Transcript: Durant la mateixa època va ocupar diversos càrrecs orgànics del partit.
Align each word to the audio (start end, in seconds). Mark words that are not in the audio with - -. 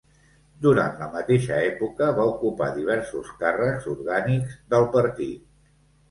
Durant 0.65 0.93
la 1.01 1.07
mateixa 1.15 1.57
època 1.65 2.07
va 2.19 2.25
ocupar 2.29 2.69
diversos 2.77 3.29
càrrecs 3.43 3.85
orgànics 3.91 4.57
del 4.75 4.89
partit. 4.97 5.45